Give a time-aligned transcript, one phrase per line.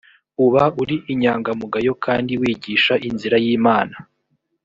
[0.45, 3.95] uba uri inyangamugayo kandi wigisha inzira y imana